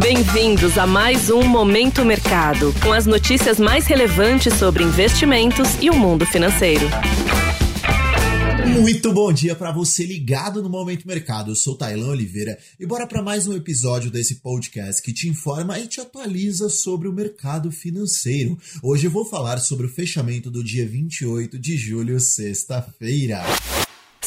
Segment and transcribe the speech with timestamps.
[0.00, 5.94] Bem-vindos a mais um Momento Mercado, com as notícias mais relevantes sobre investimentos e o
[5.94, 6.86] mundo financeiro.
[8.80, 11.50] Muito bom dia para você ligado no Momento Mercado.
[11.50, 15.78] Eu sou Tailan Oliveira e bora para mais um episódio desse podcast que te informa
[15.78, 18.58] e te atualiza sobre o mercado financeiro.
[18.82, 23.42] Hoje eu vou falar sobre o fechamento do dia 28 de julho, sexta-feira.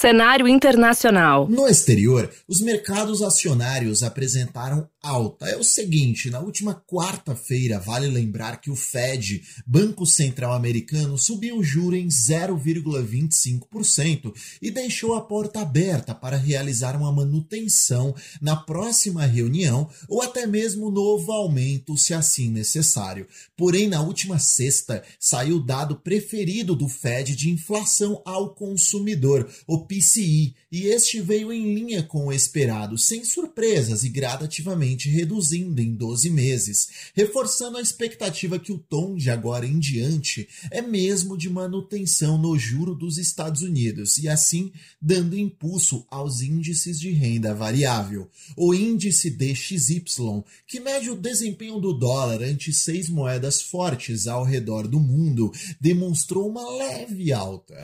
[0.00, 1.46] Cenário internacional.
[1.46, 5.46] No exterior, os mercados acionários apresentaram alta.
[5.46, 11.58] É o seguinte, na última quarta-feira, vale lembrar que o Fed, Banco Central Americano, subiu
[11.58, 19.26] o juro em 0,25% e deixou a porta aberta para realizar uma manutenção na próxima
[19.26, 23.26] reunião ou até mesmo novo aumento, se assim necessário.
[23.56, 29.86] Porém, na última sexta, saiu o dado preferido do Fed de inflação ao consumidor, o
[29.90, 35.92] PCI, e este veio em linha com o esperado, sem surpresas e gradativamente reduzindo em
[35.92, 41.50] 12 meses, reforçando a expectativa que o tom de agora em diante é mesmo de
[41.50, 44.70] manutenção no juro dos Estados Unidos e assim
[45.02, 48.30] dando impulso aos índices de renda variável.
[48.56, 54.86] O índice DXY, que mede o desempenho do dólar ante seis moedas fortes ao redor
[54.86, 55.50] do mundo,
[55.80, 57.76] demonstrou uma leve alta.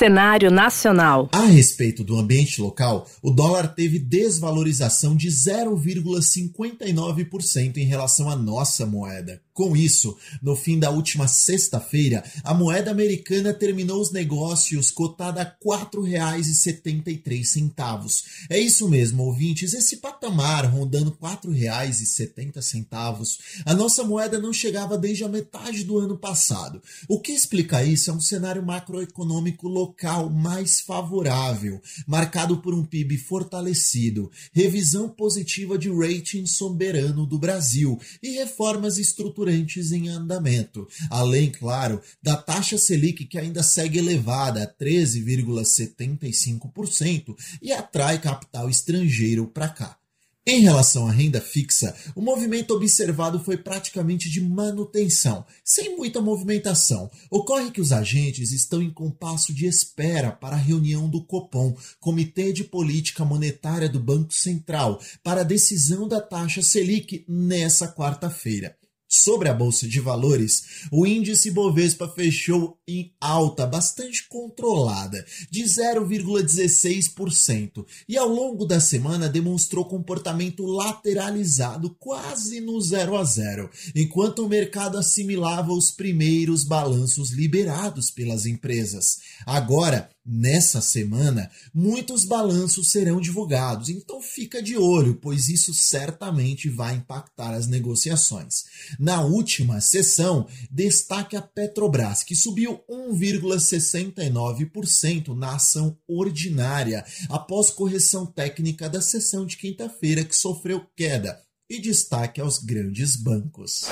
[0.00, 1.28] Cenário nacional.
[1.30, 8.86] A respeito do ambiente local, o dólar teve desvalorização de 0,59% em relação à nossa
[8.86, 9.42] moeda.
[9.60, 15.44] Com isso, no fim da última sexta-feira, a moeda americana terminou os negócios cotada a
[15.44, 18.24] R$ 4,73.
[18.48, 25.24] É isso mesmo, ouvintes, esse patamar rondando R$ 4,70, a nossa moeda não chegava desde
[25.24, 26.80] a metade do ano passado.
[27.06, 33.18] O que explica isso é um cenário macroeconômico local mais favorável, marcado por um PIB
[33.18, 42.00] fortalecido, revisão positiva de rating soberano do Brasil e reformas estruturais em andamento, além, claro,
[42.22, 50.00] da taxa Selic que ainda segue elevada a 13,75% e atrai capital estrangeiro para cá.
[50.46, 57.10] Em relação à renda fixa, o movimento observado foi praticamente de manutenção, sem muita movimentação.
[57.30, 62.54] Ocorre que os agentes estão em compasso de espera para a reunião do Copom, Comitê
[62.54, 68.74] de Política Monetária do Banco Central, para a decisão da taxa Selic nessa quarta-feira.
[69.12, 77.84] Sobre a bolsa de valores, o índice Bovespa fechou em alta bastante controlada, de 0,16%,
[78.08, 84.48] e ao longo da semana demonstrou comportamento lateralizado quase no 0 a 0, enquanto o
[84.48, 89.18] mercado assimilava os primeiros balanços liberados pelas empresas.
[89.44, 96.94] Agora, Nessa semana, muitos balanços serão divulgados, então fica de olho, pois isso certamente vai
[96.94, 98.62] impactar as negociações.
[98.96, 108.88] Na última sessão, destaque a Petrobras, que subiu 1,69% na ação ordinária, após correção técnica
[108.88, 113.82] da sessão de quinta-feira, que sofreu queda, e destaque aos grandes bancos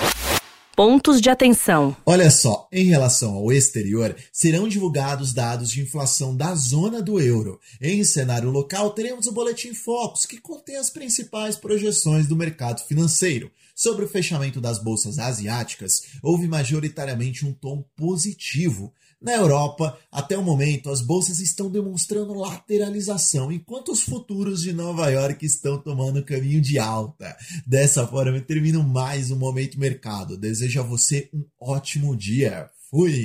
[0.79, 1.97] pontos de atenção.
[2.07, 7.59] Olha só, em relação ao exterior, serão divulgados dados de inflação da zona do euro.
[7.83, 13.51] Em cenário local, teremos o Boletim Focus, que contém as principais projeções do mercado financeiro.
[13.75, 18.95] Sobre o fechamento das bolsas asiáticas, houve majoritariamente um tom positivo.
[19.21, 25.11] Na Europa, até o momento, as bolsas estão demonstrando lateralização, enquanto os futuros de Nova
[25.11, 27.37] York estão tomando caminho de alta.
[27.67, 30.37] Dessa forma, eu termino mais um Momento Mercado.
[30.37, 32.71] Desejo a você um ótimo dia.
[32.89, 33.25] Fui!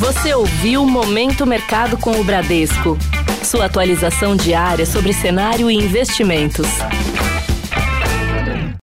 [0.00, 2.98] Você ouviu Momento Mercado com o Bradesco.
[3.42, 6.66] Sua atualização diária sobre cenário e investimentos.